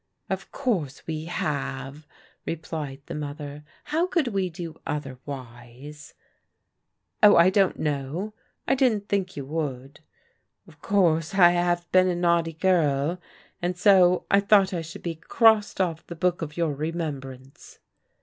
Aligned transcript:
""Of 0.31 0.51
course 0.51 1.05
we 1.05 1.25
have," 1.25 2.07
replied 2.43 3.03
the 3.05 3.13
mother." 3.13 3.63
How 3.93 4.07
could 4.07 4.29
we 4.29 4.49
do 4.49 4.81
otherwise?"" 4.83 6.15
Oh, 7.21 7.35
I 7.35 7.51
don't 7.51 7.77
know. 7.77 8.33
I 8.67 8.73
didn't 8.73 9.07
think 9.09 9.37
you 9.37 9.45
would. 9.45 9.99
Of 10.67 10.81
course 10.81 11.35
I 11.35 11.51
have 11.51 11.85
been 11.91 12.07
a 12.07 12.15
naughty 12.15 12.53
girl, 12.53 13.21
and 13.61 13.77
so 13.77 14.25
I 14.31 14.39
thought 14.39 14.73
I 14.73 14.81
should 14.81 15.03
be 15.03 15.13
crossed 15.13 15.79
off 15.79 16.07
the 16.07 16.15
book 16.15 16.41
of 16.41 16.57
your 16.57 16.73
remembrance." 16.73 17.77